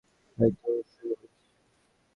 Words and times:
এইতো 0.37 0.71
শুরু 0.91 1.13
হচ্ছে। 1.13 1.49